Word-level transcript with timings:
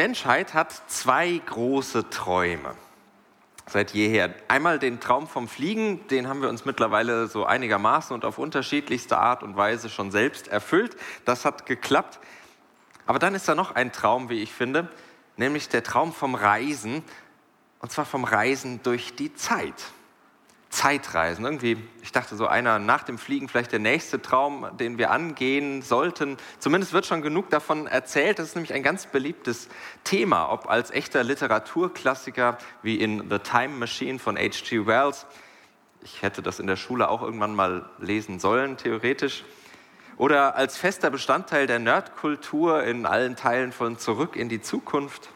Menschheit 0.00 0.54
hat 0.54 0.72
zwei 0.86 1.42
große 1.44 2.08
Träume 2.08 2.74
seit 3.66 3.90
jeher. 3.90 4.34
Einmal 4.48 4.78
den 4.78 4.98
Traum 4.98 5.28
vom 5.28 5.46
Fliegen, 5.46 6.06
den 6.08 6.26
haben 6.26 6.40
wir 6.40 6.48
uns 6.48 6.64
mittlerweile 6.64 7.26
so 7.26 7.44
einigermaßen 7.44 8.14
und 8.14 8.24
auf 8.24 8.38
unterschiedlichste 8.38 9.18
Art 9.18 9.42
und 9.42 9.58
Weise 9.58 9.90
schon 9.90 10.10
selbst 10.10 10.48
erfüllt. 10.48 10.96
Das 11.26 11.44
hat 11.44 11.66
geklappt. 11.66 12.18
Aber 13.04 13.18
dann 13.18 13.34
ist 13.34 13.46
da 13.46 13.54
noch 13.54 13.74
ein 13.74 13.92
Traum, 13.92 14.30
wie 14.30 14.40
ich 14.40 14.54
finde, 14.54 14.88
nämlich 15.36 15.68
der 15.68 15.82
Traum 15.82 16.14
vom 16.14 16.34
Reisen, 16.34 17.04
und 17.80 17.92
zwar 17.92 18.06
vom 18.06 18.24
Reisen 18.24 18.82
durch 18.82 19.16
die 19.16 19.34
Zeit. 19.34 19.74
Zeitreisen. 20.70 21.44
Irgendwie, 21.44 21.76
ich 22.00 22.12
dachte 22.12 22.36
so 22.36 22.46
einer 22.46 22.78
nach 22.78 23.02
dem 23.02 23.18
Fliegen 23.18 23.48
vielleicht 23.48 23.72
der 23.72 23.80
nächste 23.80 24.22
Traum, 24.22 24.66
den 24.78 24.98
wir 24.98 25.10
angehen 25.10 25.82
sollten. 25.82 26.36
Zumindest 26.60 26.92
wird 26.92 27.06
schon 27.06 27.22
genug 27.22 27.50
davon 27.50 27.88
erzählt. 27.88 28.38
Das 28.38 28.46
ist 28.46 28.54
nämlich 28.54 28.72
ein 28.72 28.84
ganz 28.84 29.06
beliebtes 29.06 29.68
Thema, 30.04 30.50
ob 30.50 30.70
als 30.70 30.92
echter 30.92 31.24
Literaturklassiker 31.24 32.56
wie 32.82 32.96
in 32.96 33.28
The 33.28 33.40
Time 33.40 33.76
Machine 33.76 34.18
von 34.20 34.36
H.G. 34.36 34.86
Wells. 34.86 35.26
Ich 36.02 36.22
hätte 36.22 36.40
das 36.40 36.60
in 36.60 36.68
der 36.68 36.76
Schule 36.76 37.10
auch 37.10 37.20
irgendwann 37.20 37.54
mal 37.54 37.90
lesen 37.98 38.38
sollen, 38.38 38.76
theoretisch. 38.76 39.44
Oder 40.16 40.54
als 40.54 40.76
fester 40.76 41.10
Bestandteil 41.10 41.66
der 41.66 41.78
Nerdkultur 41.78 42.84
in 42.84 43.06
allen 43.06 43.36
Teilen 43.36 43.72
von 43.72 43.98
Zurück 43.98 44.36
in 44.36 44.48
die 44.48 44.60
Zukunft. 44.60 45.30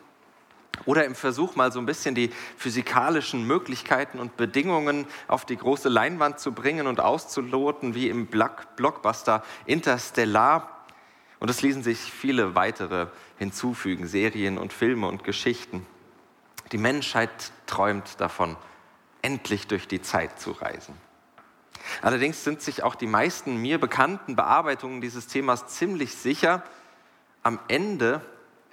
Oder 0.85 1.05
im 1.05 1.15
Versuch, 1.15 1.57
mal 1.57 1.73
so 1.73 1.79
ein 1.79 1.87
bisschen 1.87 2.15
die 2.15 2.31
physikalischen 2.57 3.47
Möglichkeiten 3.47 4.19
und 4.19 4.37
Bedingungen 4.37 5.07
auf 5.29 5.45
die 5.45 5.57
große 5.57 5.89
Leinwand 5.89 6.39
zu 6.39 6.53
bringen 6.53 6.87
und 6.87 7.01
auszuloten, 7.01 7.95
wie 7.95 8.09
im 8.09 8.27
Blockbuster 8.27 9.43
Interstellar. 9.67 10.85
Und 11.41 11.51
es 11.51 11.63
ließen 11.63 11.83
sich 11.83 11.99
viele 11.99 12.55
weitere 12.55 13.07
hinzufügen, 13.39 14.07
Serien 14.07 14.59
und 14.59 14.73
Filme 14.73 15.07
und 15.07 15.25
Geschichten. 15.25 15.87
Die 16.73 16.79
Menschheit 16.79 17.53
träumt 17.67 18.21
davon, 18.21 18.57
endlich 19.23 19.67
durch 19.67 19.89
die 19.89 20.03
Zeit 20.03 20.41
zu 20.41 20.53
reisen. 20.53 20.95
Allerdings 22.03 22.45
sind 22.45 22.63
sich 22.63 22.83
auch 22.83 22.95
die 22.95 23.07
meisten 23.07 23.57
mir 23.61 23.79
bekannten 23.79 24.37
Bearbeitungen 24.37 25.01
dieses 25.01 25.27
Themas 25.27 25.67
ziemlich 25.67 26.15
sicher, 26.15 26.63
am 27.43 27.59
Ende 27.69 28.23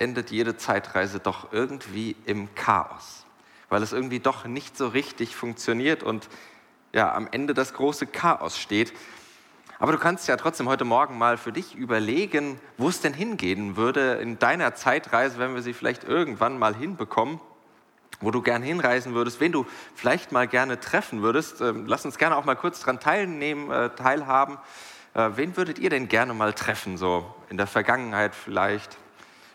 endet 0.02 0.32
jede 0.32 0.58
Zeitreise 0.58 1.20
doch 1.20 1.54
irgendwie 1.54 2.16
im 2.26 2.54
Chaos, 2.56 3.26
weil 3.70 3.84
es 3.84 3.94
irgendwie 3.94 4.20
doch 4.20 4.46
nicht 4.46 4.76
so 4.76 4.88
richtig 4.88 5.36
funktioniert 5.36 6.04
und 6.04 6.28
ja, 6.94 7.14
am 7.14 7.28
Ende 7.32 7.54
das 7.54 7.74
große 7.74 8.08
Chaos 8.08 8.58
steht. 8.58 8.92
Aber 9.80 9.94
du 9.94 9.98
kannst 9.98 10.28
ja 10.28 10.38
trotzdem 10.38 10.68
heute 10.68 10.86
Morgen 10.86 11.18
mal 11.18 11.38
für 11.38 11.52
dich 11.52 11.76
überlegen, 11.76 12.60
wo 12.78 12.90
es 12.90 13.02
denn 13.02 13.14
hingehen 13.14 13.78
würde 13.78 14.14
in 14.16 14.38
deiner 14.38 14.76
Zeitreise, 14.76 15.40
wenn 15.40 15.56
wir 15.56 15.62
sie 15.62 15.74
vielleicht 15.74 16.04
irgendwann 16.04 16.60
mal 16.60 16.76
hinbekommen, 16.76 17.40
wo 18.20 18.30
du 18.30 18.42
gern 18.42 18.62
hinreisen 18.62 19.16
würdest, 19.16 19.40
wen 19.40 19.52
du 19.52 19.66
vielleicht 19.96 20.32
mal 20.32 20.48
gerne 20.48 20.80
treffen 20.80 21.24
würdest. 21.24 21.62
Ähm, 21.62 21.86
lass 21.88 22.06
uns 22.06 22.18
gerne 22.18 22.36
auch 22.36 22.46
mal 22.46 22.56
kurz 22.56 22.82
daran 22.82 23.00
teilnehmen, 23.00 23.72
äh, 23.72 23.90
teilhaben. 23.96 24.60
Äh, 25.16 25.32
wen 25.36 25.58
würdet 25.58 25.80
ihr 25.80 25.90
denn 25.90 26.08
gerne 26.08 26.34
mal 26.34 26.54
treffen, 26.54 26.98
so 26.98 27.34
in 27.50 27.58
der 27.58 27.68
Vergangenheit 27.68 28.36
vielleicht? 28.36 28.98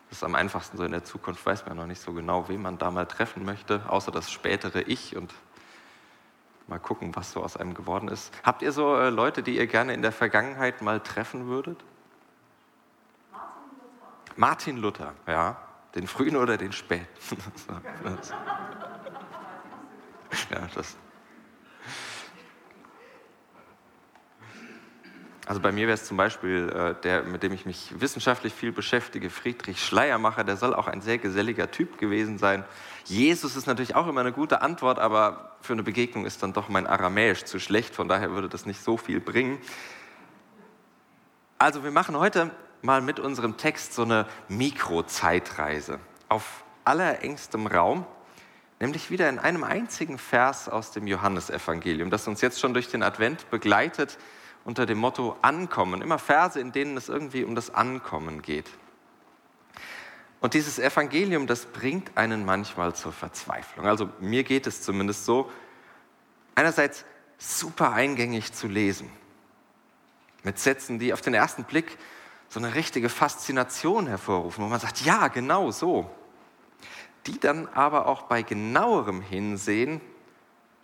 Das 0.09 0.19
ist 0.19 0.25
am 0.25 0.34
einfachsten 0.34 0.77
so 0.77 0.84
in 0.84 0.93
der 0.93 1.05
Zukunft, 1.05 1.44
weiß 1.44 1.67
man 1.67 1.77
noch 1.77 1.87
nicht 1.87 2.00
so 2.00 2.12
genau, 2.12 2.49
wen 2.49 2.62
man 2.62 2.78
da 2.78 2.91
mal 2.91 3.06
treffen 3.06 3.44
möchte, 3.44 3.83
außer 3.89 4.12
das 4.12 4.31
spätere 4.31 4.83
Ich 4.83 5.17
und 5.17 5.34
mal 6.69 6.78
gucken, 6.78 7.15
was 7.17 7.33
so 7.33 7.43
aus 7.43 7.56
einem 7.56 7.75
geworden 7.75 8.09
ist. 8.09 8.33
Habt 8.43 8.62
ihr 8.62 8.72
so 8.72 8.97
äh, 8.97 9.11
Leute, 9.11 9.43
die 9.43 9.56
ihr 9.56 9.67
gerne 9.67 9.94
in 9.94 10.03
der 10.03 10.12
Vergangenheit 10.12 10.83
mal 10.83 11.00
treffen 11.00 11.47
würdet? 11.47 11.83
Martin 14.37 14.77
Luther. 14.77 15.05
Martin 15.06 15.12
Luther, 15.12 15.15
ja. 15.27 15.56
Den 15.94 16.06
frühen 16.06 16.37
oder 16.37 16.59
den 16.59 16.73
späten? 16.73 17.06
ja, 20.50 20.69
das 20.75 20.97
Also 25.47 25.61
bei 25.61 25.71
mir 25.71 25.87
wäre 25.87 25.95
es 25.95 26.05
zum 26.05 26.17
Beispiel 26.17 26.69
äh, 26.69 27.01
der, 27.03 27.23
mit 27.23 27.45
dem 27.45 27.53
ich 27.53 27.67
mich 27.67 28.01
wissenschaftlich 28.01 28.53
viel 28.53 28.73
beschäftige, 28.73 29.31
Friedrich 29.31 29.81
Schleiermacher, 29.81 30.43
der 30.43 30.57
soll 30.57 30.75
auch 30.75 30.89
ein 30.89 31.01
sehr 31.01 31.19
geselliger 31.19 31.71
Typ 31.71 31.99
gewesen 31.99 32.37
sein. 32.37 32.65
Jesus 33.05 33.55
ist 33.55 33.67
natürlich 33.67 33.95
auch 33.95 34.09
immer 34.09 34.23
eine 34.23 34.33
gute 34.33 34.61
Antwort, 34.61 34.99
aber 34.99 35.56
für 35.61 35.73
eine 35.73 35.85
Begegnung 35.85 36.27
ist 36.27 36.43
dann 36.43 36.53
doch 36.53 36.69
mein 36.69 36.89
Aramäisch 36.89 37.45
zu 37.45 37.61
schlecht, 37.61 37.95
von 37.95 38.09
daher 38.09 38.33
würde 38.33 38.49
das 38.49 38.67
nicht 38.67 38.83
so 38.83 38.97
viel 38.97 39.21
bringen. 39.21 39.59
Also 41.59 41.85
wir 41.85 41.93
machen 41.93 42.19
heute 42.19 42.51
mal 42.83 43.01
mit 43.01 43.21
unserem 43.21 43.56
Text 43.56 43.95
so 43.95 44.03
eine 44.03 44.27
Mikrozeitreise 44.49 46.01
auf 46.29 46.65
allerengstem 46.85 47.69
Raum, 47.69 48.05
nämlich 48.81 49.12
wieder 49.12 49.29
in 49.29 49.39
einem 49.39 49.62
einzigen 49.62 50.19
Vers 50.19 50.69
aus 50.69 50.91
dem 50.91 51.06
Johannesevangelium, 51.06 52.11
das 52.11 52.27
uns 52.27 52.41
jetzt 52.41 52.59
schon 52.59 52.75
durch 52.75 52.89
den 52.89 53.05
Advent 53.05 53.49
begleitet 53.49 54.19
unter 54.66 54.84
dem 54.84 54.99
Motto 54.99 55.37
Ankommen. 55.43 56.03
Immer 56.03 56.19
Verse, 56.19 56.60
in 56.60 56.72
denen 56.72 56.97
es 56.97 57.09
irgendwie 57.09 57.44
um 57.44 57.54
das 57.54 57.72
Ankommen 57.72 58.43
geht. 58.43 58.69
Und 60.41 60.54
dieses 60.54 60.78
Evangelium, 60.78 61.47
das 61.47 61.66
bringt 61.66 62.16
einen 62.16 62.44
manchmal 62.44 62.94
zur 62.94 63.12
Verzweiflung. 63.12 63.87
Also 63.87 64.10
mir 64.21 64.43
geht 64.43 64.66
es 64.66 64.82
zumindest 64.82 65.25
so, 65.25 65.50
einerseits 66.56 67.05
super 67.38 67.93
eingängig 67.93 68.53
zu 68.53 68.66
lesen, 68.66 69.10
mit 70.43 70.59
Sätzen, 70.59 70.99
die 70.99 71.12
auf 71.12 71.21
den 71.21 71.34
ersten 71.34 71.65
Blick 71.65 71.97
so 72.49 72.59
eine 72.59 72.75
richtige 72.75 73.09
Faszination 73.09 74.09
hervorrufen, 74.09 74.65
wo 74.65 74.69
man 74.69 74.81
sagt, 74.81 75.03
ja, 75.03 75.28
genau 75.28 75.71
so. 75.71 76.10
Die 77.26 77.38
dann 77.38 77.69
aber 77.69 78.06
auch 78.06 78.22
bei 78.22 78.43
genauerem 78.43 79.21
Hinsehen 79.21 80.00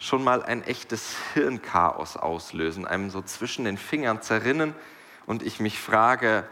schon 0.02 0.24
mal 0.24 0.42
ein 0.42 0.64
echtes 0.64 1.14
Hirnchaos 1.32 2.16
auslösen, 2.16 2.86
einem 2.88 3.08
so 3.08 3.22
zwischen 3.22 3.64
den 3.64 3.78
Fingern 3.78 4.20
zerrinnen 4.20 4.74
und 5.26 5.44
ich 5.44 5.60
mich 5.60 5.78
frage, 5.78 6.44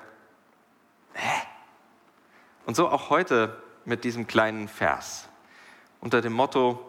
hä? 1.14 1.42
Und 2.64 2.76
so 2.76 2.88
auch 2.88 3.10
heute 3.10 3.60
mit 3.84 4.04
diesem 4.04 4.28
kleinen 4.28 4.68
Vers 4.68 5.28
unter 6.00 6.20
dem 6.20 6.32
Motto 6.32 6.86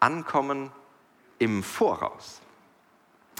Ankommen 0.00 0.70
im 1.38 1.62
Voraus. 1.62 2.42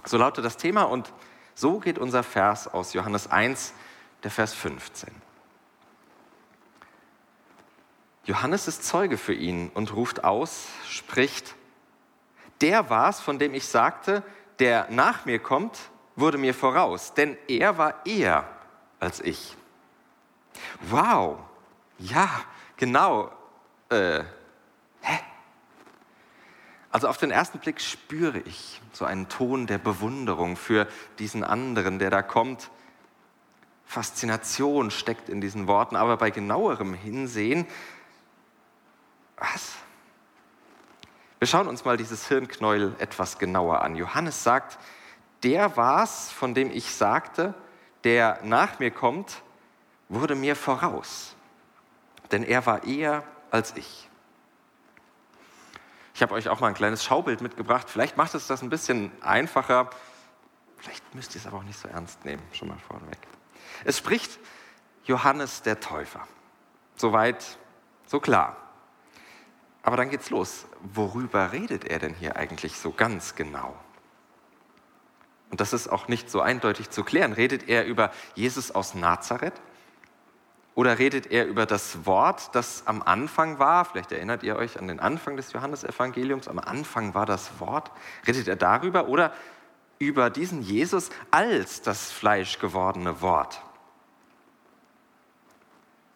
So 0.07 0.17
lautet 0.17 0.45
das 0.45 0.57
Thema 0.57 0.85
und 0.85 1.13
so 1.55 1.79
geht 1.79 1.99
unser 1.99 2.23
Vers 2.23 2.69
aus 2.69 2.95
Johannes 2.95 3.31
1, 3.31 3.75
der 4.23 4.31
Vers 4.31 4.55
15. 4.55 5.11
Johannes 8.25 8.67
ist 8.67 8.85
Zeuge 8.85 9.19
für 9.19 9.35
ihn 9.35 9.71
und 9.75 9.93
ruft 9.93 10.25
aus, 10.25 10.69
spricht, 10.89 11.55
der 12.63 12.89
war 12.89 13.11
es, 13.11 13.21
von 13.21 13.39
dem 13.39 13.55
ich 13.55 13.67
sagte, 13.67 14.23
der 14.59 14.87
nach 14.91 15.25
mir 15.25 15.39
kommt, 15.41 15.79
wurde 16.17 16.39
mir 16.39 16.55
voraus, 16.55 17.15
denn 17.15 17.37
er 17.49 17.77
war 17.79 18.07
eher 18.07 18.49
als 19.01 19.21
ich. 19.21 19.57
Wow, 20.83 21.39
ja, 21.99 22.29
genau. 22.77 23.33
Äh, 23.89 24.23
hä? 25.01 25.19
Also 26.91 27.09
auf 27.09 27.17
den 27.17 27.31
ersten 27.31 27.59
Blick 27.59 27.81
spüre 27.81 28.39
ich 28.41 28.81
so 28.93 29.05
einen 29.05 29.29
Ton 29.29 29.67
der 29.67 29.79
Bewunderung 29.79 30.57
für 30.57 30.87
diesen 31.19 31.43
anderen, 31.43 31.99
der 31.99 32.11
da 32.11 32.23
kommt. 32.23 32.71
Faszination 33.87 34.91
steckt 34.91 35.29
in 35.29 35.41
diesen 35.41 35.67
Worten, 35.67 35.97
aber 35.97 36.17
bei 36.17 36.31
genauerem 36.31 36.95
Hinsehen, 36.95 37.67
was? 39.37 39.73
Wir 41.43 41.49
schauen 41.49 41.67
uns 41.67 41.85
mal 41.85 41.97
dieses 41.97 42.29
Hirnknäuel 42.29 42.95
etwas 43.01 43.37
genauer 43.37 43.83
an. 43.83 43.97
Johannes 43.97 44.45
sagt, 44.45 44.79
der 45.43 45.77
war's, 45.77 46.31
von 46.31 46.55
dem 46.55 46.71
ich 46.71 46.95
sagte, 46.95 47.53
der 48.05 48.39
nach 48.45 48.79
mir 48.79 48.93
kommt, 48.93 49.43
wurde 50.09 50.37
mir 50.37 50.55
voraus, 50.55 51.35
denn 52.31 52.45
er 52.45 52.65
war 52.65 52.85
eher 52.85 53.25
als 53.51 53.75
ich. 53.75 54.09
Ich 56.15 56.23
habe 56.23 56.33
euch 56.35 56.49
auch 56.49 56.61
mal 56.61 56.69
ein 56.69 56.75
kleines 56.75 57.03
Schaubild 57.03 57.41
mitgebracht. 57.41 57.91
Vielleicht 57.91 58.17
macht 58.17 58.37
es 58.37 58.47
das 58.47 58.63
ein 58.63 58.71
bisschen 58.71 59.11
einfacher. 59.21 59.91
Vielleicht 60.79 61.13
müsst 61.13 61.35
ihr 61.35 61.41
es 61.41 61.49
aber 61.49 61.57
auch 61.57 61.65
nicht 61.65 61.81
so 61.81 61.89
ernst 61.89 62.25
nehmen, 62.25 62.43
schon 62.53 62.69
mal 62.69 62.79
vorneweg. 62.87 63.19
Es 63.83 63.99
spricht 63.99 64.39
Johannes 65.07 65.63
der 65.63 65.81
Täufer. 65.81 66.25
Soweit, 66.95 67.59
so 68.07 68.21
klar. 68.21 68.62
Aber 69.83 69.97
dann 69.97 70.11
geht's 70.11 70.31
los. 70.31 70.67
Worüber 70.81 71.53
redet 71.53 71.85
er 71.85 71.99
denn 71.99 72.15
hier 72.15 72.37
eigentlich 72.37 72.77
so 72.77 72.93
ganz 72.93 73.35
genau? 73.35 73.75
Und 75.51 75.61
das 75.61 75.73
ist 75.73 75.89
auch 75.89 76.09
nicht 76.09 76.31
so 76.31 76.41
eindeutig 76.41 76.91
zu 76.91 77.05
klären. 77.05 77.33
Redet 77.33 77.69
er 77.69 77.85
über 77.85 78.11
Jesus 78.35 78.71
aus 78.71 78.95
Nazareth? 78.95 79.61
Oder 80.75 80.99
redet 80.99 81.31
er 81.31 81.47
über 81.47 81.67
das 81.67 82.07
Wort, 82.07 82.55
das 82.55 82.87
am 82.87 83.03
Anfang 83.03 83.59
war? 83.59 83.85
Vielleicht 83.85 84.13
erinnert 84.13 84.43
ihr 84.43 84.57
euch 84.57 84.79
an 84.79 84.89
den 84.89 85.01
Anfang 85.01 85.37
des 85.37 85.53
Johannesevangeliums. 85.53 86.49
Am 86.49 86.59
Anfang 86.59 87.13
war 87.15 87.27
das 87.27 87.61
Wort. 87.61 87.91
Redet 88.27 88.49
er 88.49 88.57
darüber? 88.57 89.09
Oder 89.09 89.35
über 89.99 90.31
diesen 90.31 90.63
Jesus 90.63 91.11
als 91.31 91.83
das 91.83 92.11
fleischgewordene 92.11 93.21
Wort? 93.21 93.61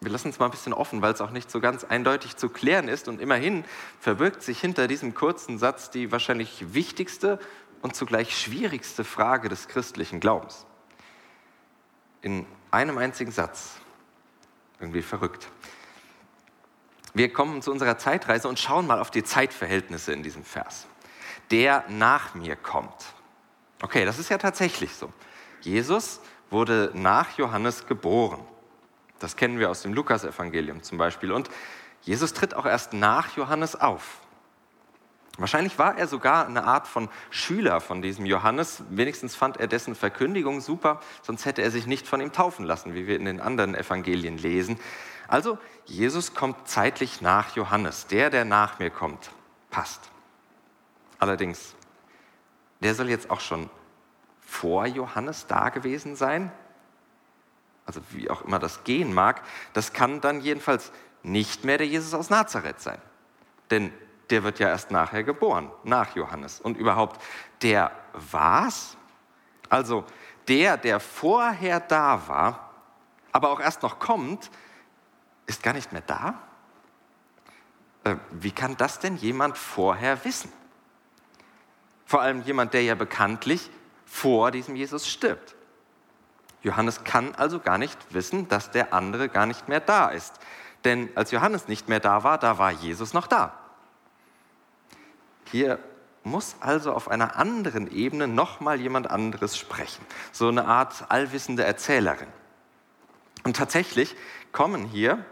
Wir 0.07 0.13
lassen 0.13 0.29
es 0.29 0.39
mal 0.39 0.45
ein 0.45 0.53
bisschen 0.53 0.73
offen, 0.73 1.03
weil 1.03 1.13
es 1.13 1.21
auch 1.21 1.33
nicht 1.33 1.51
so 1.51 1.59
ganz 1.59 1.83
eindeutig 1.83 2.37
zu 2.37 2.49
klären 2.49 2.87
ist. 2.87 3.09
Und 3.09 3.21
immerhin 3.21 3.65
verbirgt 3.99 4.41
sich 4.41 4.61
hinter 4.61 4.87
diesem 4.87 5.15
kurzen 5.15 5.59
Satz 5.59 5.91
die 5.91 6.13
wahrscheinlich 6.13 6.73
wichtigste 6.73 7.41
und 7.83 7.97
zugleich 7.97 8.39
schwierigste 8.39 9.03
Frage 9.03 9.49
des 9.49 9.67
christlichen 9.67 10.21
Glaubens. 10.21 10.65
In 12.23 12.47
einem 12.71 12.99
einzigen 12.99 13.33
Satz. 13.33 13.81
Irgendwie 14.79 15.03
verrückt. 15.03 15.49
Wir 17.13 17.33
kommen 17.33 17.61
zu 17.61 17.73
unserer 17.73 17.99
Zeitreise 17.99 18.47
und 18.47 18.61
schauen 18.61 18.87
mal 18.87 19.01
auf 19.01 19.11
die 19.11 19.25
Zeitverhältnisse 19.25 20.13
in 20.13 20.23
diesem 20.23 20.45
Vers. 20.45 20.87
Der 21.51 21.85
nach 21.89 22.37
mir 22.37 22.55
kommt. 22.55 23.07
Okay, 23.83 24.05
das 24.05 24.21
ist 24.21 24.29
ja 24.29 24.39
tatsächlich 24.39 24.95
so. 24.95 25.13
Jesus 25.63 26.21
wurde 26.49 26.93
nach 26.95 27.37
Johannes 27.39 27.89
geboren. 27.89 28.47
Das 29.19 29.37
kennen 29.37 29.59
wir 29.59 29.71
aus 29.71 29.83
dem 29.83 29.95
Lukasevangelium 29.95 30.83
zum 30.83 30.99
Beispiel. 30.99 31.33
Und 31.33 31.51
Jesus 32.03 32.33
tritt 32.33 32.55
auch 32.55 32.67
erst 32.67 32.93
nach 32.93 33.37
Johannes 33.37 33.75
auf. 33.75 34.21
Wahrscheinlich 35.39 35.79
war 35.79 35.99
er 35.99 36.07
sogar 36.07 36.47
eine 36.47 36.65
Art 36.65 36.89
von 36.89 37.11
Schüler 37.31 37.81
von 37.81 38.01
diesem 38.01 38.25
Johannes. 38.25 38.85
Wenigstens 38.89 39.35
fand 39.35 39.59
er 39.59 39.67
dessen 39.67 39.95
Verkündigung 39.95 40.61
super, 40.61 41.01
sonst 41.21 41.45
hätte 41.45 41.61
er 41.61 41.71
sich 41.71 41.87
nicht 41.87 42.09
von 42.09 42.23
ihm 42.23 42.33
taufen 42.33 42.65
lassen, 42.65 42.95
wie 42.95 43.07
wir 43.07 43.17
in 43.17 43.27
den 43.27 43.41
anderen 43.41 43.75
Evangelien 43.75 44.39
lesen. 44.39 44.79
Also, 45.29 45.59
Jesus 45.85 46.35
kommt 46.35 46.69
zeitlich 46.69 47.21
nach 47.21 47.55
Johannes. 47.55 48.07
Der, 48.07 48.31
der 48.31 48.45
nach 48.47 48.79
mir 48.79 48.91
kommt, 48.91 49.31
passt. 49.71 50.11
Allerdings, 51.19 51.75
der 52.81 52.95
soll 52.95 53.11
jetzt 53.11 53.31
auch 53.31 53.41
schon 53.41 53.69
vor 54.41 54.87
Johannes 54.87 55.47
da 55.47 55.69
gewesen 55.69 56.17
sein 56.17 56.51
also 57.87 58.01
wie 58.11 58.29
auch 58.29 58.43
immer 58.43 58.59
das 58.59 58.85
gehen 58.85 59.15
mag, 59.15 59.43
das 59.73 59.93
kann 59.93 60.21
dann 60.21 60.41
jedenfalls 60.41 60.93
nicht 61.23 61.65
mehr 61.65 61.79
der 61.79 61.87
Jesus 61.87 62.15
aus 62.15 62.31
Nazareth 62.31 62.81
sein. 62.81 63.01
Denn 63.71 63.93
der 64.31 64.43
wird 64.43 64.59
ja 64.59 64.69
erst 64.69 64.91
nachher 64.91 65.23
geboren, 65.23 65.71
nach 65.85 66.15
Johannes. 66.17 66.61
Und 66.61 66.77
überhaupt, 66.77 67.23
der 67.63 67.93
war's? 68.13 68.97
Also 69.69 70.05
der, 70.49 70.77
der 70.77 71.01
vorher 71.01 71.81
da 71.81 72.29
war, 72.29 72.71
aber 73.33 73.51
auch 73.51 73.61
erst 73.61 73.83
noch 73.83 73.99
kommt, 73.99 74.51
ist 75.47 75.63
gar 75.63 75.73
nicht 75.73 75.93
mehr 75.93 76.03
da? 76.03 76.41
Äh, 78.05 78.17
wie 78.31 78.53
kann 78.53 78.77
das 78.77 78.99
denn 78.99 79.17
jemand 79.17 79.59
vorher 79.59 80.25
wissen? 80.25 80.53
Vor 82.05 82.23
allem 82.23 82.43
jemand, 82.43 82.73
der 82.73 82.83
ja 82.83 82.95
bekanntlich 82.95 83.71
vor 84.05 84.53
diesem 84.53 84.77
Jesus 84.77 85.09
stirbt. 85.09 85.56
Johannes 86.67 87.05
kann 87.05 87.33
also 87.37 87.61
gar 87.61 87.79
nicht 87.79 87.97
wissen, 88.13 88.49
dass 88.49 88.73
der 88.73 88.93
andere 88.93 89.29
gar 89.29 89.47
nicht 89.47 89.69
mehr 89.69 89.79
da 89.79 90.09
ist. 90.09 90.35
Denn 90.85 91.09
als 91.15 91.31
Johannes 91.31 91.69
nicht 91.69 91.89
mehr 91.89 92.01
da 92.01 92.25
war, 92.25 92.39
da 92.39 92.59
war 92.59 92.73
Jesus 92.73 93.15
noch 93.15 93.29
da. 93.29 93.57
Hier 95.53 95.79
muss 96.25 96.57
also 96.59 96.93
auf 96.93 97.09
einer 97.09 97.37
anderen 97.37 97.89
Ebene 97.91 98.27
nochmal 98.27 98.81
jemand 98.81 99.09
anderes 99.09 99.57
sprechen. 99.57 100.05
So 100.33 100.49
eine 100.49 100.65
Art 100.65 101.05
allwissende 101.09 101.63
Erzählerin. 101.63 102.29
Und 103.45 103.57
tatsächlich 103.57 104.17
kommen 104.51 104.87
hier 104.87 105.25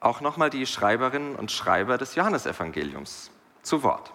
auch 0.00 0.22
nochmal 0.22 0.48
die 0.48 0.64
Schreiberinnen 0.64 1.36
und 1.36 1.52
Schreiber 1.52 1.98
des 1.98 2.14
Johannesevangeliums 2.14 3.30
zu 3.62 3.82
Wort. 3.82 4.10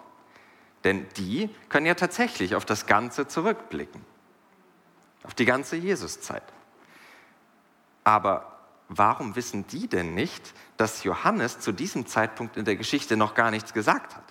Denn 0.82 1.06
die 1.16 1.54
können 1.68 1.86
ja 1.86 1.94
tatsächlich 1.94 2.56
auf 2.56 2.64
das 2.64 2.86
Ganze 2.86 3.28
zurückblicken 3.28 4.04
auf 5.26 5.34
die 5.34 5.44
ganze 5.44 5.76
Jesuszeit. 5.76 6.42
Aber 8.04 8.58
warum 8.88 9.34
wissen 9.34 9.66
die 9.66 9.88
denn 9.88 10.14
nicht, 10.14 10.54
dass 10.76 11.02
Johannes 11.02 11.58
zu 11.58 11.72
diesem 11.72 12.06
Zeitpunkt 12.06 12.56
in 12.56 12.64
der 12.64 12.76
Geschichte 12.76 13.16
noch 13.16 13.34
gar 13.34 13.50
nichts 13.50 13.72
gesagt 13.72 14.14
hat? 14.14 14.22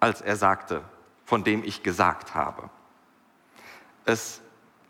Als 0.00 0.22
er 0.22 0.36
sagte, 0.36 0.82
von 1.26 1.44
dem 1.44 1.62
ich 1.62 1.82
gesagt 1.82 2.34
habe. 2.34 2.70
Es 4.06 4.40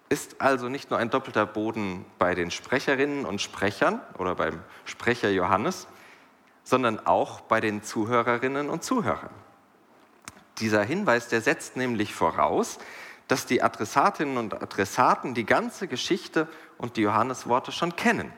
ist 0.09 0.41
also 0.41 0.69
nicht 0.69 0.91
nur 0.91 1.01
ein 1.01 1.11
doppelter 1.11 1.45
Boden 1.45 2.05
bei 2.19 2.37
den 2.37 2.53
Sprecherinnen 2.53 3.27
und 3.27 3.41
Sprechern 3.41 4.01
oder 4.17 4.37
beim 4.37 4.63
Sprecher 4.85 5.31
Johannes, 5.31 5.89
sondern 6.63 7.05
auch 7.05 7.41
bei 7.41 7.61
den 7.61 7.83
Zuhörerinnen 7.83 8.71
und 8.71 8.85
Zuhörern. 8.85 9.35
Dieser 10.59 10.85
Hinweis, 10.85 11.29
der 11.29 11.41
setzt 11.41 11.77
nämlich 11.77 12.15
voraus, 12.15 12.79
dass 13.29 13.45
die 13.45 13.63
Adressatinnen 13.63 14.39
und 14.39 14.55
Adressaten 14.55 15.35
die 15.35 15.45
ganze 15.45 15.87
Geschichte 15.87 16.49
und 16.79 16.97
die 16.97 17.03
Johannesworte 17.03 17.73
schon 17.73 17.95
kennen. 17.95 18.33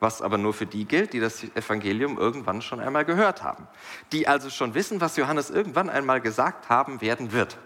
Was 0.00 0.22
aber 0.22 0.38
nur 0.38 0.54
für 0.54 0.66
die 0.66 0.86
gilt, 0.86 1.12
die 1.12 1.20
das 1.20 1.44
Evangelium 1.44 2.18
irgendwann 2.18 2.62
schon 2.62 2.80
einmal 2.80 3.04
gehört 3.04 3.42
haben. 3.42 3.68
Die 4.12 4.26
also 4.26 4.50
schon 4.50 4.74
wissen, 4.74 5.00
was 5.00 5.16
Johannes 5.16 5.50
irgendwann 5.50 5.88
einmal 5.88 6.20
gesagt 6.20 6.68
haben 6.68 7.00
werden 7.00 7.32
wird. 7.32 7.58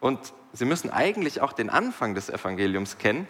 Und 0.00 0.32
sie 0.52 0.64
müssen 0.64 0.90
eigentlich 0.90 1.40
auch 1.40 1.52
den 1.52 1.70
Anfang 1.70 2.14
des 2.14 2.30
Evangeliums 2.30 2.98
kennen, 2.98 3.26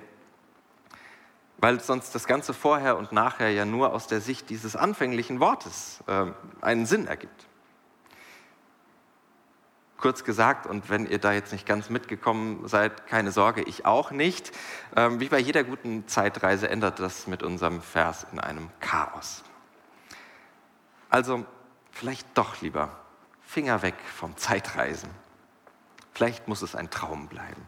weil 1.59 1.81
sonst 1.81 2.15
das 2.15 2.27
Ganze 2.27 2.53
vorher 2.53 2.99
und 2.99 3.13
nachher 3.13 3.51
ja 3.51 3.65
nur 3.65 3.95
aus 3.95 4.07
der 4.07 4.21
Sicht 4.21 4.51
dieses 4.51 4.77
anfänglichen 4.77 5.41
Wortes 5.41 6.05
äh, 6.07 6.27
einen 6.61 6.85
Sinn 6.85 7.07
ergibt 7.07 7.47
kurz 9.99 10.25
gesagt, 10.25 10.67
und 10.67 10.91
wenn 10.91 11.07
ihr 11.07 11.19
da 11.19 11.33
jetzt 11.33 11.53
nicht 11.53 11.67
ganz 11.67 11.91
mitgekommen 11.91 12.69
seid, 12.69 13.07
keine 13.07 13.33
Sorge, 13.33 13.63
ich 13.63 13.87
auch 13.87 14.11
nicht. 14.11 14.53
Ähm, 14.95 15.21
wie 15.21 15.29
bei 15.29 15.39
jeder 15.39 15.65
guten 15.65 16.07
Zeitreise 16.07 16.69
ändert 16.69 16.99
das 17.01 17.27
mit 17.27 17.43
unserem 17.43 17.81
Vers 17.81 18.27
in 18.33 18.39
einem 18.39 18.71
Chaos. 18.81 19.43
Also 21.09 21.47
vielleicht 21.91 22.27
doch 22.37 22.61
lieber 22.61 22.91
Finger 23.41 23.83
weg 23.83 23.95
vom 24.15 24.37
Zeitreisen. 24.37 25.11
Vielleicht 26.13 26.49
muss 26.49 26.63
es 26.63 26.75
ein 26.75 26.91
Traum 26.91 27.29
bleiben. 27.29 27.63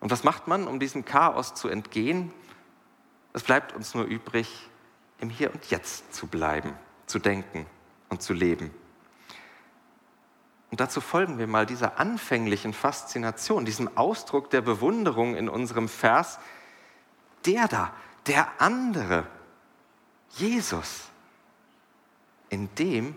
Und 0.00 0.10
was 0.10 0.22
macht 0.22 0.46
man, 0.46 0.68
um 0.68 0.78
diesem 0.78 1.04
Chaos 1.04 1.54
zu 1.54 1.68
entgehen? 1.68 2.32
Es 3.32 3.42
bleibt 3.42 3.72
uns 3.74 3.94
nur 3.94 4.04
übrig, 4.04 4.68
im 5.18 5.30
Hier 5.30 5.52
und 5.52 5.68
Jetzt 5.70 6.14
zu 6.14 6.26
bleiben, 6.26 6.74
zu 7.06 7.18
denken 7.18 7.66
und 8.08 8.22
zu 8.22 8.32
leben. 8.32 8.70
Und 10.70 10.80
dazu 10.80 11.00
folgen 11.00 11.38
wir 11.38 11.46
mal 11.46 11.66
dieser 11.66 11.98
anfänglichen 11.98 12.74
Faszination, 12.74 13.64
diesem 13.64 13.96
Ausdruck 13.96 14.50
der 14.50 14.60
Bewunderung 14.60 15.34
in 15.34 15.48
unserem 15.48 15.88
Vers. 15.88 16.38
Der 17.46 17.68
da, 17.68 17.92
der 18.26 18.60
andere, 18.60 19.26
Jesus, 20.30 21.08
in 22.50 22.68
dem 22.74 23.14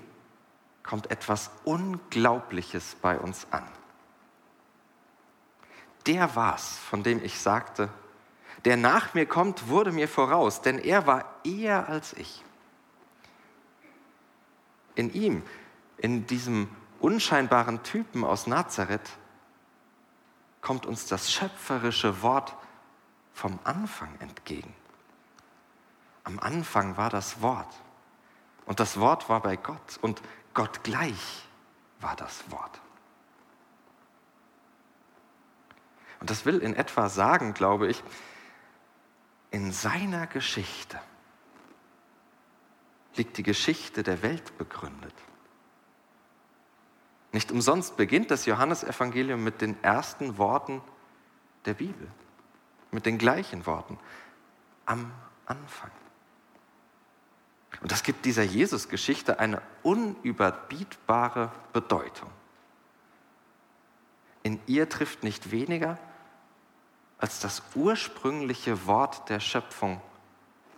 kommt 0.84 1.12
etwas 1.12 1.52
Unglaubliches 1.66 2.96
bei 3.02 3.20
uns 3.20 3.48
an. 3.52 3.68
Der 6.08 6.36
war's, 6.36 6.78
von 6.78 7.04
dem 7.04 7.24
ich 7.24 7.40
sagte, 7.40 7.90
der 8.66 8.78
nach 8.78 9.14
mir 9.14 9.26
kommt, 9.26 9.68
wurde 9.68 9.92
mir 9.92 10.08
voraus, 10.08 10.62
denn 10.62 10.80
er 10.80 11.06
war 11.06 11.26
eher 11.44 11.90
als 11.90 12.14
ich. 12.14 12.44
In 14.96 15.14
ihm, 15.14 15.44
in 15.98 16.26
diesem 16.28 16.70
unscheinbaren 17.02 17.84
Typen 17.84 18.24
aus 18.24 18.48
Nazareth 18.48 19.10
kommt 20.62 20.86
uns 20.86 21.08
das 21.08 21.32
schöpferische 21.32 22.22
Wort 22.22 22.56
vom 23.34 23.60
Anfang 23.64 24.14
entgegen. 24.20 24.74
Am 26.24 26.40
Anfang 26.40 26.98
war 26.98 27.10
das 27.10 27.42
Wort 27.42 27.74
und 28.66 28.80
das 28.80 29.00
Wort 29.00 29.28
war 29.28 29.42
bei 29.42 29.56
Gott 29.56 29.98
und 30.02 30.22
Gott 30.54 30.84
gleich 30.84 31.48
war 32.00 32.16
das 32.16 32.50
Wort. 32.52 32.80
Und 36.20 36.30
das 36.30 36.46
will 36.46 36.60
in 36.60 36.76
etwa 36.76 37.10
sagen, 37.10 37.56
glaube 37.56 37.88
ich, 37.88 38.04
in 39.50 39.72
seiner 39.72 40.28
Geschichte 40.28 41.00
liegt 43.16 43.38
die 43.38 43.44
Geschichte 43.44 44.04
der 44.04 44.22
Welt 44.22 44.58
begründet. 44.58 45.16
Nicht 47.32 47.52
umsonst 47.52 47.96
beginnt 47.98 48.32
das 48.32 48.46
Johannesevangelium 48.46 49.44
mit 49.44 49.62
den 49.62 49.82
ersten 49.84 50.38
Worten 50.38 50.82
der 51.66 51.76
Bibel, 51.76 52.08
mit 52.92 53.06
den 53.06 53.18
gleichen 53.18 53.66
Worten. 53.66 53.98
am 54.86 55.12
Anfang. 55.46 55.92
Und 57.82 57.92
das 57.92 58.04
gibt 58.04 58.26
dieser 58.26 58.44
Jesus-Geschichte 58.44 59.40
eine 59.40 59.62
unüberbietbare 59.84 61.52
Bedeutung. 61.72 62.30
In 64.44 64.60
ihr 64.66 64.90
trifft 64.90 65.24
nicht 65.24 65.52
weniger 65.52 65.98
als 67.18 67.40
das 67.40 67.62
ursprüngliche 67.76 68.88
Wort 68.88 69.30
der 69.30 69.40
Schöpfung 69.40 70.02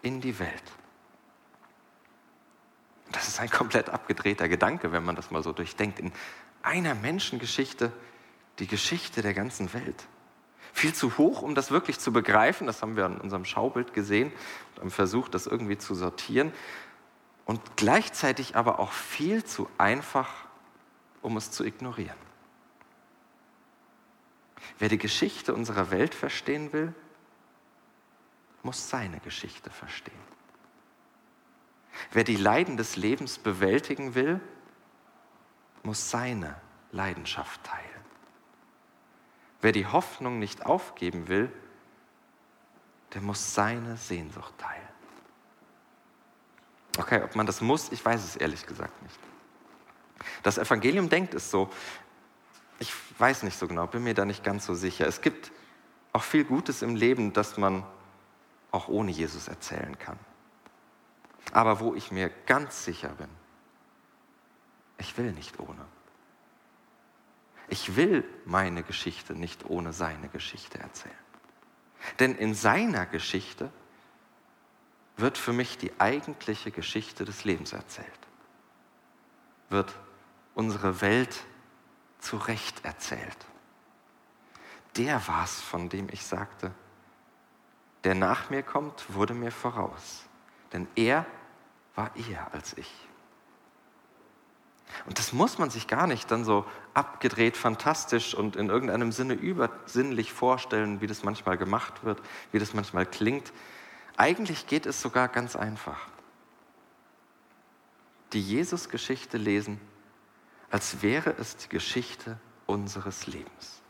in 0.01 0.21
die 0.21 0.37
Welt. 0.37 0.71
Das 3.11 3.27
ist 3.27 3.39
ein 3.39 3.49
komplett 3.49 3.89
abgedrehter 3.89 4.49
Gedanke, 4.49 4.91
wenn 4.91 5.05
man 5.05 5.15
das 5.15 5.31
mal 5.31 5.43
so 5.43 5.53
durchdenkt. 5.53 5.99
In 5.99 6.11
einer 6.63 6.95
Menschengeschichte 6.95 7.91
die 8.59 8.67
Geschichte 8.67 9.21
der 9.21 9.33
ganzen 9.33 9.73
Welt. 9.73 10.07
Viel 10.71 10.93
zu 10.93 11.17
hoch, 11.17 11.41
um 11.41 11.53
das 11.53 11.69
wirklich 11.69 11.99
zu 11.99 12.11
begreifen. 12.11 12.65
Das 12.65 12.81
haben 12.81 12.95
wir 12.95 13.05
an 13.05 13.21
unserem 13.21 13.45
Schaubild 13.45 13.93
gesehen 13.93 14.31
und 14.75 14.81
haben 14.81 14.91
versucht, 14.91 15.35
das 15.35 15.45
irgendwie 15.45 15.77
zu 15.77 15.93
sortieren. 15.93 16.51
Und 17.45 17.61
gleichzeitig 17.77 18.55
aber 18.55 18.79
auch 18.79 18.91
viel 18.91 19.43
zu 19.43 19.69
einfach, 19.77 20.29
um 21.21 21.37
es 21.37 21.51
zu 21.51 21.63
ignorieren. 21.63 22.17
Wer 24.79 24.89
die 24.89 24.97
Geschichte 24.97 25.53
unserer 25.53 25.91
Welt 25.91 26.15
verstehen 26.15 26.73
will, 26.73 26.93
muss 28.63 28.89
seine 28.89 29.19
Geschichte 29.19 29.69
verstehen. 29.69 30.15
Wer 32.11 32.23
die 32.23 32.37
Leiden 32.37 32.77
des 32.77 32.95
Lebens 32.95 33.37
bewältigen 33.37 34.15
will, 34.15 34.39
muss 35.83 36.09
seine 36.09 36.55
Leidenschaft 36.91 37.63
teilen. 37.63 37.83
Wer 39.61 39.71
die 39.71 39.85
Hoffnung 39.85 40.39
nicht 40.39 40.65
aufgeben 40.65 41.27
will, 41.27 41.51
der 43.13 43.21
muss 43.21 43.53
seine 43.53 43.97
Sehnsucht 43.97 44.53
teilen. 44.57 44.81
Okay, 46.97 47.21
ob 47.23 47.35
man 47.35 47.45
das 47.45 47.61
muss, 47.61 47.91
ich 47.91 48.03
weiß 48.03 48.23
es 48.23 48.35
ehrlich 48.35 48.65
gesagt 48.65 49.01
nicht. 49.01 49.19
Das 50.43 50.57
Evangelium 50.57 51.09
denkt 51.09 51.33
es 51.33 51.49
so. 51.49 51.69
Ich 52.79 52.93
weiß 53.17 53.43
nicht 53.43 53.57
so 53.57 53.67
genau, 53.67 53.87
bin 53.87 54.03
mir 54.03 54.13
da 54.13 54.25
nicht 54.25 54.43
ganz 54.43 54.65
so 54.65 54.73
sicher. 54.73 55.07
Es 55.07 55.21
gibt 55.21 55.51
auch 56.11 56.23
viel 56.23 56.43
Gutes 56.43 56.81
im 56.81 56.95
Leben, 56.95 57.33
das 57.33 57.57
man 57.57 57.83
auch 58.71 58.87
ohne 58.87 59.11
Jesus 59.11 59.47
erzählen 59.47 59.97
kann. 59.97 60.19
Aber 61.51 61.79
wo 61.79 61.95
ich 61.95 62.11
mir 62.11 62.29
ganz 62.45 62.85
sicher 62.85 63.09
bin, 63.09 63.29
ich 65.03 65.17
will 65.17 65.33
nicht 65.33 65.59
ohne. 65.59 65.85
Ich 67.67 67.95
will 67.95 68.23
meine 68.45 68.83
Geschichte 68.83 69.33
nicht 69.33 69.65
ohne 69.65 69.91
seine 69.91 70.29
Geschichte 70.29 70.79
erzählen. 70.79 71.13
Denn 72.19 72.35
in 72.35 72.53
seiner 72.53 73.05
Geschichte 73.05 73.71
wird 75.17 75.37
für 75.37 75.53
mich 75.53 75.77
die 75.77 75.99
eigentliche 75.99 76.71
Geschichte 76.71 77.25
des 77.25 77.43
Lebens 77.43 77.73
erzählt. 77.73 78.07
Wird 79.69 79.93
unsere 80.55 81.01
Welt 81.01 81.45
zurecht 82.19 82.85
erzählt. 82.85 83.37
Der 84.95 85.27
war 85.27 85.43
es, 85.43 85.59
von 85.61 85.89
dem 85.89 86.07
ich 86.09 86.25
sagte, 86.25 86.73
der 88.03 88.15
nach 88.15 88.49
mir 88.49 88.63
kommt, 88.63 89.13
wurde 89.13 89.33
mir 89.33 89.51
voraus. 89.51 90.25
Denn 90.71 90.87
er 90.95 91.25
war 91.95 92.15
eher 92.15 92.53
als 92.53 92.77
ich. 92.77 93.02
Und 95.05 95.19
das 95.19 95.33
muss 95.33 95.57
man 95.57 95.69
sich 95.69 95.87
gar 95.87 96.07
nicht 96.07 96.31
dann 96.31 96.43
so 96.45 96.65
abgedreht, 96.93 97.57
fantastisch 97.57 98.33
und 98.35 98.55
in 98.55 98.69
irgendeinem 98.69 99.11
Sinne 99.11 99.33
übersinnlich 99.33 100.31
vorstellen, 100.31 101.01
wie 101.01 101.07
das 101.07 101.23
manchmal 101.23 101.57
gemacht 101.57 102.03
wird, 102.03 102.21
wie 102.51 102.59
das 102.59 102.73
manchmal 102.73 103.05
klingt. 103.05 103.51
Eigentlich 104.17 104.67
geht 104.67 104.85
es 104.85 105.01
sogar 105.01 105.27
ganz 105.27 105.55
einfach. 105.55 105.99
Die 108.33 108.41
Jesus-Geschichte 108.41 109.37
lesen, 109.37 109.79
als 110.69 111.01
wäre 111.01 111.35
es 111.37 111.55
die 111.57 111.69
Geschichte 111.69 112.37
unseres 112.65 113.27
Lebens. 113.27 113.81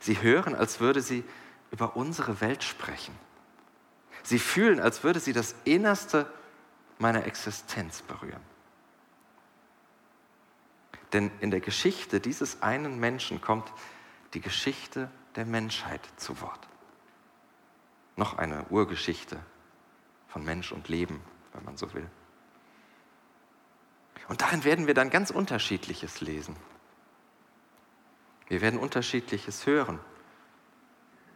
Sie 0.00 0.20
hören, 0.22 0.54
als 0.54 0.80
würde 0.80 1.02
sie 1.02 1.24
über 1.70 1.96
unsere 1.96 2.40
Welt 2.40 2.64
sprechen. 2.64 3.14
Sie 4.22 4.38
fühlen, 4.38 4.80
als 4.80 5.04
würde 5.04 5.20
sie 5.20 5.32
das 5.32 5.54
Innerste 5.64 6.26
meiner 6.98 7.26
Existenz 7.26 8.02
berühren. 8.02 8.42
Denn 11.12 11.30
in 11.40 11.50
der 11.50 11.60
Geschichte 11.60 12.20
dieses 12.20 12.62
einen 12.62 13.00
Menschen 13.00 13.40
kommt 13.40 13.72
die 14.34 14.40
Geschichte 14.40 15.10
der 15.36 15.44
Menschheit 15.44 16.00
zu 16.16 16.40
Wort. 16.40 16.68
Noch 18.16 18.38
eine 18.38 18.64
Urgeschichte 18.70 19.40
von 20.28 20.44
Mensch 20.44 20.72
und 20.72 20.88
Leben, 20.88 21.20
wenn 21.52 21.64
man 21.64 21.76
so 21.76 21.92
will. 21.94 22.08
Und 24.28 24.42
darin 24.42 24.62
werden 24.62 24.86
wir 24.86 24.94
dann 24.94 25.10
ganz 25.10 25.30
unterschiedliches 25.30 26.20
lesen. 26.20 26.54
Wir 28.46 28.60
werden 28.60 28.78
unterschiedliches 28.78 29.66
hören, 29.66 29.98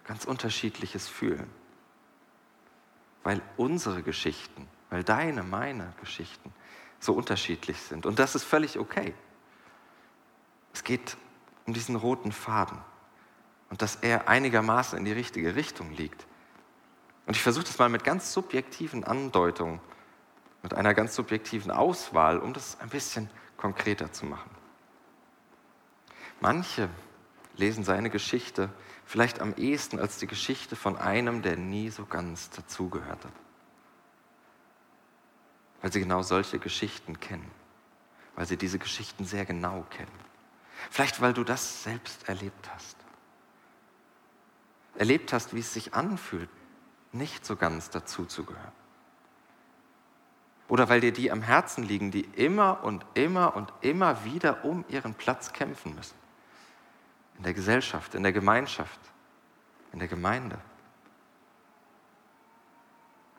ganz 0.04 0.24
unterschiedliches 0.24 1.08
fühlen. 1.08 1.50
Weil 3.24 3.40
unsere 3.56 4.02
Geschichten, 4.02 4.68
weil 4.90 5.02
deine, 5.02 5.42
meine 5.42 5.92
Geschichten 6.00 6.52
so 7.00 7.14
unterschiedlich 7.14 7.80
sind. 7.80 8.06
Und 8.06 8.18
das 8.18 8.34
ist 8.34 8.44
völlig 8.44 8.78
okay. 8.78 9.14
Es 10.74 10.84
geht 10.84 11.16
um 11.66 11.72
diesen 11.72 11.96
roten 11.96 12.32
Faden 12.32 12.78
und 13.70 13.80
dass 13.80 13.96
er 13.96 14.28
einigermaßen 14.28 14.98
in 14.98 15.04
die 15.04 15.12
richtige 15.12 15.56
Richtung 15.56 15.90
liegt. 15.92 16.26
Und 17.26 17.36
ich 17.36 17.42
versuche 17.42 17.64
das 17.64 17.78
mal 17.78 17.88
mit 17.88 18.04
ganz 18.04 18.32
subjektiven 18.32 19.04
Andeutungen, 19.04 19.80
mit 20.62 20.74
einer 20.74 20.92
ganz 20.92 21.14
subjektiven 21.14 21.70
Auswahl, 21.70 22.38
um 22.38 22.52
das 22.52 22.78
ein 22.80 22.90
bisschen 22.90 23.30
konkreter 23.56 24.12
zu 24.12 24.26
machen. 24.26 24.50
Manche 26.40 26.90
lesen 27.56 27.84
seine 27.84 28.10
Geschichte 28.10 28.68
vielleicht 29.06 29.40
am 29.40 29.54
ehesten 29.56 29.98
als 29.98 30.18
die 30.18 30.26
Geschichte 30.26 30.76
von 30.76 30.98
einem, 30.98 31.40
der 31.40 31.56
nie 31.56 31.88
so 31.88 32.04
ganz 32.04 32.50
dazugehörte. 32.50 33.28
Weil 35.80 35.92
sie 35.92 36.00
genau 36.00 36.22
solche 36.22 36.58
Geschichten 36.58 37.20
kennen, 37.20 37.50
weil 38.34 38.46
sie 38.46 38.56
diese 38.56 38.78
Geschichten 38.78 39.24
sehr 39.24 39.44
genau 39.44 39.86
kennen. 39.90 40.23
Vielleicht 40.90 41.20
weil 41.20 41.32
du 41.32 41.44
das 41.44 41.82
selbst 41.82 42.28
erlebt 42.28 42.70
hast. 42.74 42.96
Erlebt 44.96 45.32
hast, 45.32 45.54
wie 45.54 45.60
es 45.60 45.72
sich 45.72 45.94
anfühlt, 45.94 46.50
nicht 47.12 47.44
so 47.44 47.56
ganz 47.56 47.90
dazuzugehören. 47.90 48.72
Oder 50.68 50.88
weil 50.88 51.00
dir 51.00 51.12
die 51.12 51.30
am 51.30 51.42
Herzen 51.42 51.84
liegen, 51.84 52.10
die 52.10 52.22
immer 52.22 52.82
und 52.84 53.04
immer 53.14 53.54
und 53.54 53.72
immer 53.80 54.24
wieder 54.24 54.64
um 54.64 54.84
ihren 54.88 55.14
Platz 55.14 55.52
kämpfen 55.52 55.94
müssen. 55.94 56.16
In 57.36 57.44
der 57.44 57.54
Gesellschaft, 57.54 58.14
in 58.14 58.22
der 58.22 58.32
Gemeinschaft, 58.32 59.00
in 59.92 59.98
der 59.98 60.08
Gemeinde. 60.08 60.58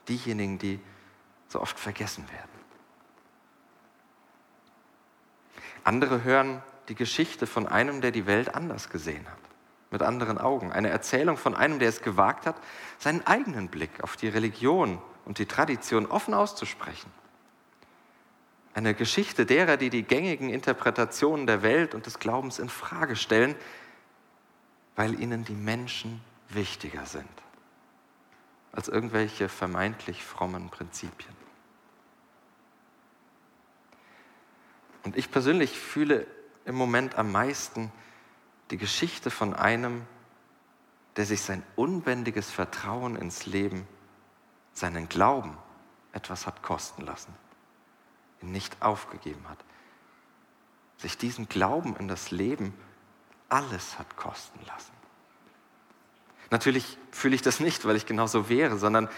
Diejenigen, 0.08 0.60
die 0.60 0.80
so 1.48 1.62
oft 1.62 1.80
vergessen 1.80 2.30
werden. 2.32 2.50
Andere 5.84 6.24
hören 6.24 6.62
die 6.90 6.96
Geschichte 6.96 7.48
von 7.48 7.68
einem, 7.68 8.02
der 8.02 8.12
die 8.12 8.26
Welt 8.26 8.54
anders 8.56 8.90
gesehen 8.90 9.26
hat, 9.28 9.38
mit 9.92 10.02
anderen 10.02 10.38
Augen. 10.38 10.72
Eine 10.72 10.90
Erzählung 10.90 11.38
von 11.38 11.56
einem, 11.56 11.80
der 11.80 11.90
es 11.90 12.02
gewagt 12.02 12.46
hat, 12.46 12.56
seinen 13.00 13.26
eigenen 13.26 13.70
Blick 13.70 14.04
auf 14.04 14.16
die 14.16 14.28
Religion 14.28 15.02
und 15.26 15.40
die 15.40 15.46
Tradition 15.46 16.06
offen 16.06 16.34
auszusprechen. 16.34 17.12
Eine 18.74 18.94
Geschichte 18.94 19.46
derer, 19.46 19.78
die 19.78 19.90
die 19.90 20.04
gängigen 20.04 20.50
Interpretationen 20.50 21.48
der 21.48 21.62
Welt 21.62 21.96
und 21.96 22.06
des 22.06 22.20
Glaubens 22.20 22.60
in 22.60 22.70
Frage 22.70 23.16
stellen, 23.16 23.56
weil 24.96 25.20
ihnen 25.20 25.46
die 25.46 25.54
Menschen 25.54 26.22
wichtiger 26.50 27.06
sind 27.06 27.30
als 28.76 28.90
irgendwelche 28.90 29.48
vermeintlich 29.48 30.24
frommen 30.24 30.70
Prinzipien. 30.70 31.34
Und 35.04 35.16
ich 35.16 35.32
persönlich 35.32 35.80
fühle 35.80 36.28
im 36.66 36.76
Moment 36.76 37.16
am 37.16 37.32
meisten 37.32 37.92
die 38.72 38.78
Geschichte 38.78 39.30
von 39.30 39.54
einem, 39.54 40.06
der 41.16 41.26
sich 41.26 41.42
sein 41.42 41.64
unbändiges 41.76 42.50
Vertrauen 42.50 43.16
ins 43.16 43.46
Leben, 43.46 43.88
seinen 44.74 45.08
Glauben 45.08 45.58
etwas 46.12 46.46
hat 46.48 46.64
kosten 46.64 47.04
lassen, 47.04 47.34
ihn 48.42 48.52
nicht 48.52 48.82
aufgegeben 48.82 49.48
hat, 49.48 49.60
sich 50.98 51.18
diesen 51.18 51.48
Glauben 51.48 51.96
in 51.98 52.08
das 52.08 52.32
Leben 52.32 52.74
alles 53.48 54.00
hat 54.00 54.18
kosten 54.18 54.60
lassen. 54.66 54.92
Natürlich 56.52 56.98
fühle 57.12 57.36
ich 57.36 57.42
das 57.42 57.60
nicht, 57.60 57.86
weil 57.86 57.96
ich 57.96 58.06
genauso 58.06 58.50
wäre, 58.50 58.78
sondern 58.78 59.10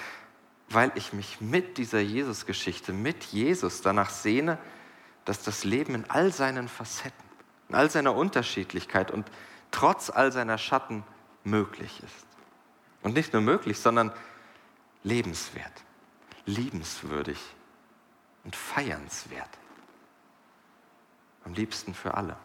weil 0.69 0.91
ich 0.95 1.13
mich 1.13 1.39
mit 1.39 1.77
dieser 1.77 1.99
Jesus-Geschichte, 1.99 2.93
mit 2.93 3.23
Jesus 3.25 3.81
danach 3.81 4.09
sehne, 4.09 4.57
dass 5.25 5.43
das 5.43 5.63
Leben 5.63 5.95
in 5.95 6.09
all 6.09 6.31
seinen 6.31 6.67
Facetten 6.67 7.26
in 7.69 7.75
all 7.75 7.89
seiner 7.89 8.15
Unterschiedlichkeit 8.15 9.11
und 9.11 9.29
trotz 9.71 10.09
all 10.09 10.31
seiner 10.31 10.57
Schatten 10.57 11.03
möglich 11.43 12.01
ist. 12.03 12.27
Und 13.03 13.13
nicht 13.13 13.33
nur 13.33 13.41
möglich, 13.41 13.79
sondern 13.79 14.11
lebenswert, 15.03 15.83
liebenswürdig 16.45 17.39
und 18.43 18.55
feiernswert. 18.55 19.49
Am 21.43 21.53
liebsten 21.53 21.93
für 21.93 22.13
alle. 22.13 22.35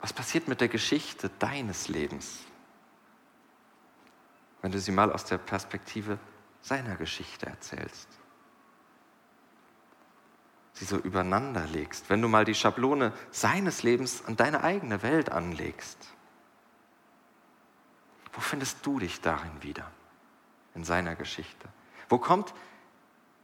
Was 0.00 0.12
passiert 0.12 0.46
mit 0.48 0.60
der 0.60 0.68
Geschichte 0.68 1.30
deines 1.38 1.88
Lebens, 1.88 2.40
wenn 4.62 4.72
du 4.72 4.78
sie 4.78 4.92
mal 4.92 5.12
aus 5.12 5.24
der 5.24 5.38
Perspektive 5.38 6.18
seiner 6.60 6.96
Geschichte 6.96 7.46
erzählst? 7.46 8.08
Sie 10.76 10.84
so 10.84 10.98
übereinander 10.98 11.66
legst, 11.68 12.10
wenn 12.10 12.20
du 12.20 12.28
mal 12.28 12.44
die 12.44 12.54
Schablone 12.54 13.14
seines 13.30 13.82
Lebens 13.82 14.22
an 14.26 14.36
deine 14.36 14.62
eigene 14.62 15.02
Welt 15.02 15.32
anlegst. 15.32 15.96
Wo 18.34 18.42
findest 18.42 18.84
du 18.84 18.98
dich 18.98 19.22
darin 19.22 19.62
wieder, 19.62 19.90
in 20.74 20.84
seiner 20.84 21.16
Geschichte? 21.16 21.66
Wo 22.10 22.18
kommt 22.18 22.52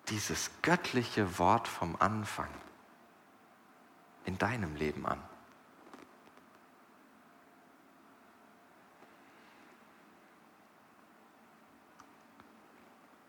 dieses 0.08 0.50
göttliche 0.60 1.38
Wort 1.38 1.68
vom 1.68 1.96
Anfang 1.98 2.50
in 4.26 4.36
deinem 4.36 4.76
Leben 4.76 5.06
an? 5.06 5.22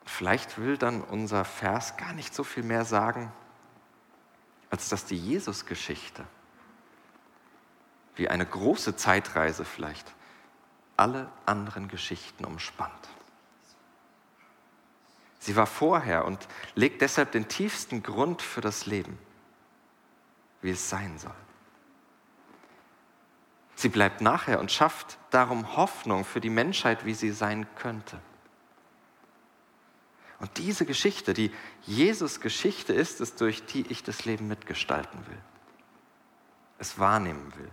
Vielleicht 0.05 0.57
will 0.57 0.77
dann 0.77 1.01
unser 1.01 1.45
Vers 1.45 1.95
gar 1.95 2.11
nicht 2.11 2.35
so 2.35 2.43
viel 2.43 2.63
mehr 2.63 2.83
sagen, 2.83 3.31
als 4.73 4.89
dass 4.89 5.05
die 5.05 5.15
Jesus-Geschichte, 5.15 6.25
wie 8.15 8.27
eine 8.27 8.43
große 8.43 8.95
Zeitreise 8.95 9.65
vielleicht, 9.65 10.11
alle 10.97 11.29
anderen 11.45 11.87
Geschichten 11.89 12.43
umspannt. 12.43 13.07
Sie 15.37 15.55
war 15.55 15.67
vorher 15.67 16.25
und 16.25 16.47
legt 16.73 17.03
deshalb 17.03 17.33
den 17.33 17.47
tiefsten 17.47 18.01
Grund 18.01 18.41
für 18.41 18.61
das 18.61 18.87
Leben, 18.87 19.19
wie 20.63 20.71
es 20.71 20.89
sein 20.89 21.19
soll. 21.19 21.35
Sie 23.75 23.89
bleibt 23.89 24.21
nachher 24.21 24.59
und 24.59 24.71
schafft 24.71 25.19
darum 25.29 25.77
Hoffnung 25.77 26.25
für 26.25 26.41
die 26.41 26.49
Menschheit, 26.49 27.05
wie 27.05 27.13
sie 27.13 27.29
sein 27.29 27.67
könnte. 27.75 28.19
Und 30.43 30.57
diese 30.57 30.85
Geschichte, 30.85 31.33
die 31.33 31.53
Jesus-Geschichte 31.83 32.91
ist 32.91 33.21
es, 33.21 33.35
durch 33.35 33.65
die 33.65 33.87
ich 33.87 34.03
das 34.03 34.25
Leben 34.25 34.49
mitgestalten 34.49 35.25
will, 35.27 35.37
es 36.79 36.99
wahrnehmen 36.99 37.53
will. 37.55 37.69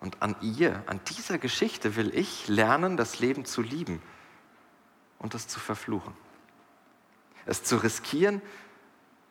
Und 0.00 0.22
an 0.22 0.34
ihr, 0.40 0.82
an 0.86 1.00
dieser 1.04 1.36
Geschichte 1.36 1.96
will 1.96 2.16
ich 2.16 2.48
lernen, 2.48 2.96
das 2.96 3.18
Leben 3.18 3.44
zu 3.44 3.60
lieben 3.60 4.00
und 5.18 5.34
es 5.34 5.48
zu 5.48 5.60
verfluchen. 5.60 6.14
Es 7.44 7.62
zu 7.62 7.76
riskieren 7.76 8.40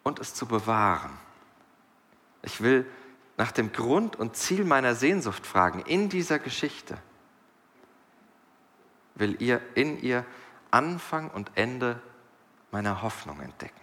und 0.03 0.19
es 0.19 0.35
zu 0.35 0.45
bewahren. 0.45 1.17
Ich 2.43 2.61
will 2.61 2.85
nach 3.37 3.51
dem 3.51 3.71
Grund 3.71 4.17
und 4.17 4.35
Ziel 4.35 4.63
meiner 4.63 4.93
Sehnsucht 4.93 5.47
fragen 5.47 5.79
in 5.79 6.09
dieser 6.09 6.37
Geschichte. 6.37 6.95
Will 9.15 9.41
ihr 9.41 9.61
in 9.73 9.99
ihr 9.99 10.23
Anfang 10.75 11.31
und 11.31 11.51
Ende 11.55 12.01
meiner 12.69 13.01
Hoffnung 13.01 13.39
entdecken. 13.39 13.79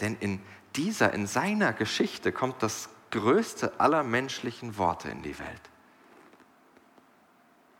Denn 0.00 0.16
in 0.16 0.42
dieser, 0.74 1.12
in 1.12 1.28
seiner 1.28 1.72
Geschichte 1.72 2.32
kommt 2.32 2.60
das 2.60 2.88
größte 3.12 3.78
aller 3.78 4.02
menschlichen 4.02 4.78
Worte 4.78 5.10
in 5.10 5.22
die 5.22 5.38
Welt. 5.38 5.70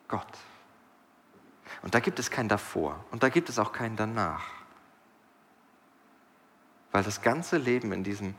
Gott. 0.07 0.39
Und 1.83 1.97
da 1.97 1.99
gibt 1.99 2.21
es 2.21 2.31
kein 2.31 2.49
davor 2.49 3.05
und 3.11 3.25
da 3.25 3.29
gibt 3.29 3.49
es 3.49 3.59
auch 3.59 3.73
kein 3.73 3.97
danach. 3.97 4.45
Weil 6.93 7.03
das 7.03 7.23
ganze 7.23 7.57
Leben 7.57 7.91
in 7.91 8.05
diesem 8.05 8.37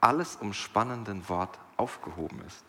alles 0.00 0.36
umspannenden 0.36 1.28
Wort 1.28 1.58
aufgehoben 1.76 2.40
ist. 2.46 2.64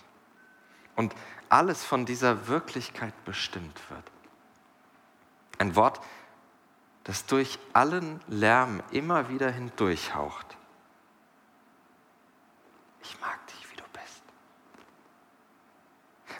Und 0.97 1.15
alles 1.47 1.86
von 1.86 2.06
dieser 2.06 2.49
Wirklichkeit 2.49 3.13
bestimmt 3.23 3.89
wird. 3.89 4.04
Ein 5.58 5.76
Wort, 5.76 6.00
das 7.04 7.26
durch 7.26 7.58
allen 7.74 8.20
Lärm 8.28 8.84
immer 8.91 9.30
wieder 9.30 9.50
hindurchhaucht. 9.50 10.58
Ich 13.02 13.20
mag 13.22 13.48
dich, 13.48 13.72
wie 13.72 13.78
du 13.78 13.84
bist. 13.93 14.24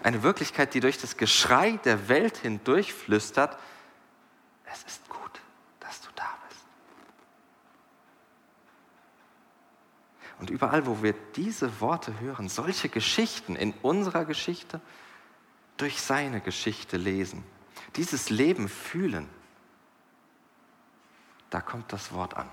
Eine 0.04 0.24
Wirklichkeit, 0.24 0.74
die 0.74 0.82
durch 0.82 0.98
das 0.98 1.16
Geschrei 1.16 1.78
der 1.86 2.10
Welt 2.10 2.38
hindurchflüstert, 2.38 3.58
es 4.66 4.84
ist 4.84 5.08
gut, 5.10 5.42
dass 5.80 6.02
du 6.02 6.10
da 6.16 6.28
bist. 6.50 6.66
Und 10.40 10.50
überall, 10.50 10.86
wo 10.86 11.02
wir 11.02 11.14
diese 11.36 11.80
Worte 11.80 12.20
hören, 12.20 12.50
solche 12.50 12.90
Geschichten 12.90 13.56
in 13.56 13.74
unserer 13.82 14.26
Geschichte, 14.26 14.82
durch 15.78 16.02
seine 16.02 16.42
Geschichte 16.42 16.98
lesen, 16.98 17.44
dieses 17.96 18.30
Leben 18.30 18.70
fühlen, 18.70 19.30
da 21.50 21.62
kommt 21.62 21.94
das 21.94 22.12
Wort 22.12 22.36
an. 22.36 22.50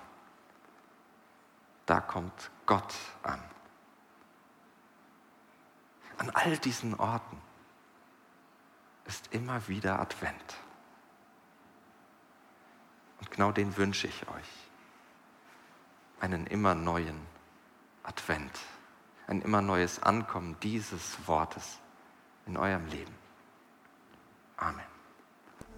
Da 1.86 2.00
kommt 2.00 2.50
Gott 2.66 2.94
an. 3.22 3.42
An 6.16 6.30
all 6.30 6.56
diesen 6.58 6.94
Orten 6.94 7.40
ist 9.04 9.32
immer 9.32 9.68
wieder 9.68 10.00
Advent. 10.00 10.56
Und 13.20 13.30
genau 13.30 13.52
den 13.52 13.76
wünsche 13.76 14.06
ich 14.06 14.28
euch. 14.28 14.70
Einen 16.20 16.46
immer 16.46 16.74
neuen 16.74 17.20
Advent. 18.02 18.60
Ein 19.26 19.42
immer 19.42 19.60
neues 19.60 20.02
Ankommen 20.02 20.56
dieses 20.60 21.26
Wortes 21.26 21.80
in 22.46 22.56
eurem 22.56 22.86
Leben. 22.86 23.14
Amen. 24.56 24.93